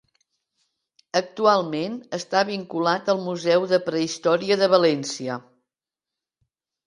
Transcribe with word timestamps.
Actualment 1.19 1.97
està 2.19 2.39
vinculat 2.47 3.11
al 3.13 3.21
Museu 3.27 3.67
de 3.73 3.79
Prehistòria 3.89 4.57
de 4.63 4.71
València. 4.75 5.37